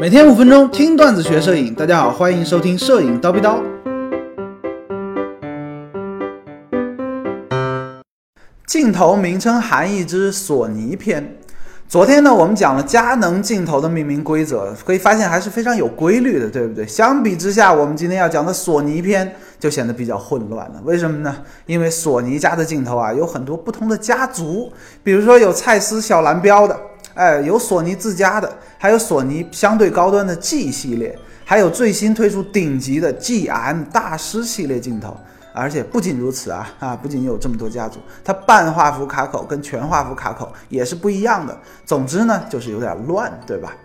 [0.00, 3.62] 每天五分钟听段子学摄影，大家好，欢迎收听摄影叨逼叨。
[8.66, 11.36] 镜头名称含义之索尼篇。
[11.86, 16.86] 昨天呢，我们讲了佳能镜头的命名规则，可以发现还是非常有规律的，对不对？
[16.86, 20.80] 相比之下，我们今天要讲的索尼篇就显得比较混乱了。
[20.84, 21.36] 为什么呢？
[21.66, 24.72] 因为索尼家的镜头啊，有很多不同的家族，
[25.04, 26.74] 比如说有蔡司小蓝标的。
[27.14, 35.16] 哎，有索尼自家的，还有索尼相对高端的 G 系列，还有最新推出顶级的 GM 大师系列镜头。
[35.54, 41.54] 而且不仅如此啊啊，不仅有这么多家族，它半画幅卡口跟全画幅卡口也是不一样的。
[41.84, 43.76] 总之呢，就是有点乱，对吧？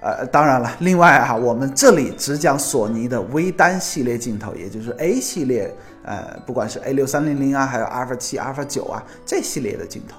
[0.00, 5.72] 呃，当然了，另外啊，我们这里只讲索尼的微单系列镜头，也就是 A 系列，
[6.04, 10.16] 呃，不管是 A 六三零零啊，还有阿尔法七、阿尔法九啊这系列的镜头。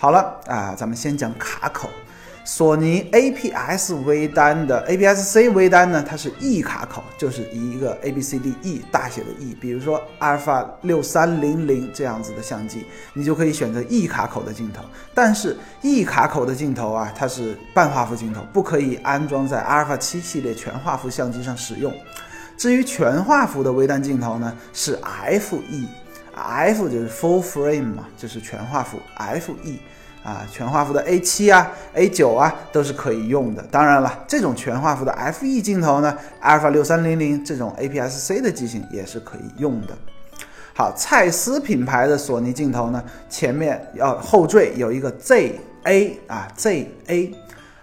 [0.00, 1.90] 好了啊，咱们先讲卡口。
[2.44, 9.56] 索尼 APS 微单的 APS-C 微单呢，它是 E 卡口，就是一个 A B C D E 大写的 E。
[9.60, 14.84] 比如说阿尔法六三零零这样子的相机，你就可以选择 E 卡口的镜头。
[15.12, 21.92] 但是 E 卡口的镜头啊，它是半画幅镜头，不可以安装在阿尔法七系列全画幅相机上使用。
[22.56, 25.86] 至于全画幅的微单镜头呢，是 FE。
[26.40, 29.78] F 就是 full frame 嘛，就是全画幅 FE
[30.22, 33.62] 啊，全画幅的 A 七啊、A 九啊都是可以用的。
[33.70, 39.96] 当然了，这种全画幅的 FE 镜头呢，阿尔法六三零零这种 APS-C 的机型也是可以用的。
[40.74, 47.34] 好，蔡司品牌的索尼镜头呢，前面要后缀有一个 ZA 啊，ZA。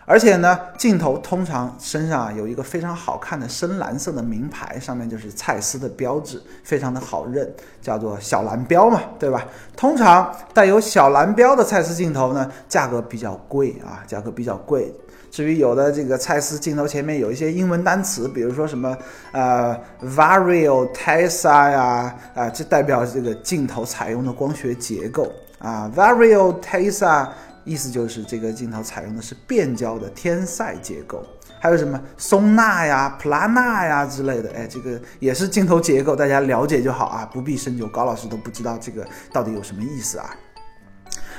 [0.08, 9.44] 而且呢，镜头通常身上啊有一个非常好看的深蓝色的名牌，上面就是蔡司的标志，非常的好认，叫做小蓝标嘛，对吧？
[9.76, 14.94] 通常带有小蓝标的蔡司镜头呢，价格比较贵啊，价格比较贵。
[15.32, 18.96] 至于有的这个蔡司镜头前面有一些英文单词，比如说什么
[19.32, 27.28] 呃，vario tesa 呀，啊，这代表这个镜头采用的光学结构啊，vario tesa。
[27.66, 31.26] 意思就是这个镜头采用的是变焦的天塞结构，
[31.60, 37.88] 还有什么松纳呀、普拉纳呀之类的，哎，这个也是镜头结构，大家了解就好啊，不必深究。
[37.88, 40.30] 高老师都不知道这个到底有什么意思啊。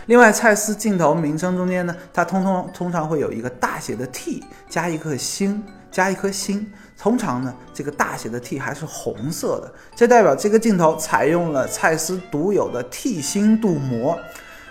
[0.06, 6.70] 另外，蔡司镜头名称中间呢，它通通通常会有一个大写的 T 加一颗星，加一颗星。
[6.98, 14.18] 通常呢，这个大写的 T 还是红色的，这代表这个镜头采用了蔡司独有的 T 星镀膜。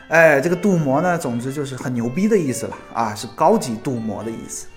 [0.07, 4.67] 哎，这个镀膜呢，总之就是很牛逼的意思了啊，是高级镀膜的意思。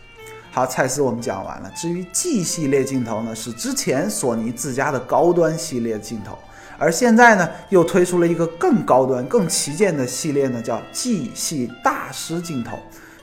[0.51, 1.71] 好，蔡司我们讲完了。
[1.77, 6.39] 至于 G 系列镜头呢，是之前索尼自家的高端系列镜头，
[6.79, 12.79] 而现在呢，又推出了一个更高端、更旗舰的系列呢，叫 G 系大师镜头，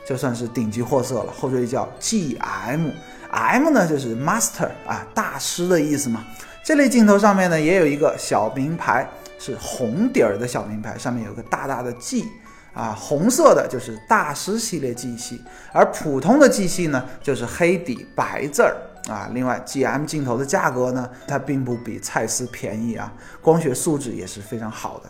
[0.08, 1.34] 就算是顶级货色了。
[1.36, 6.24] 后缀叫 GM，M 呢就是 Master 啊，大师的意思嘛。
[6.64, 9.10] 这类镜头上面呢，也有一个小名牌。
[9.38, 12.26] 是红底儿的小名牌，上面有个大大的 G，
[12.74, 15.42] 啊，红色的就是大师系列 G 系，
[15.72, 18.76] 而普通的 G 系呢，就是黑底白字儿
[19.08, 19.30] 啊。
[19.34, 25.10] 另外，GM 镜头的价格呢，它并不比蔡司便宜啊，光学素质也是非常好的。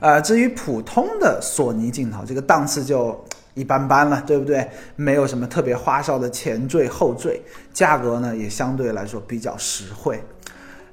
[0.00, 4.68] 呃，至于普通的索尼镜头，这个档次就一般般了，对不对？
[4.96, 7.40] 没有什么特别花哨的前缀后缀，
[7.72, 10.22] 价格呢也相对来说比较实惠。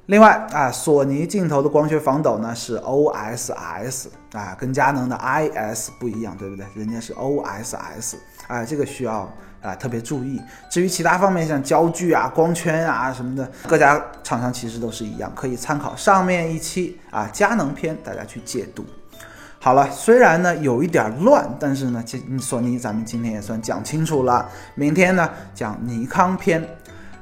[0.06, 6.66] 另外啊，索尼镜头的光学防抖呢是 OSS 啊，跟佳能的 IS 不一样，对不对？
[6.74, 8.16] 人家是 OSS
[8.48, 10.42] 啊，这个需要啊特别注意。
[10.68, 18.84] 至于其他方面，像焦距啊、光圈啊什么的，各家厂商其实都是一样，可以参考上面一期啊佳能篇，大家去解读。
[19.60, 22.04] 好了，虽然呢有一点乱，但是呢，
[22.40, 24.48] 索尼咱们今天也算讲清楚了。
[24.74, 26.68] 明天呢讲尼康篇。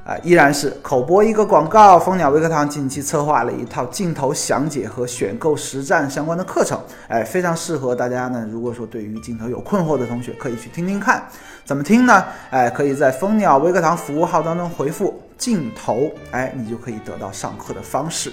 [0.05, 1.99] 啊，依然是口播一个广告。
[1.99, 8.49] 蜂鸟微课堂近期策划了一套镜头详解和选购实战相关的课程，哎，非常适合大家呢。
[8.51, 11.23] 如果说对于镜头有困惑的同学，可以去听听看。
[11.65, 12.25] 怎么听呢？
[12.51, 18.33] 哎，可以在蜂鸟微课堂服务号当中回复“镜头”，哎，你就可以得到上课的方式。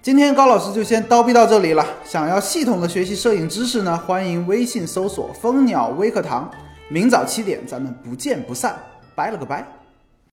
[0.00, 1.84] 今天高老师就先叨逼到这里了。
[2.04, 6.48] 想要系统的学习摄影知识呢，欢迎微信搜索“蜂鸟微课堂”，
[6.88, 8.76] 明早七点咱们不见不散。
[9.16, 9.75] 拜了个拜。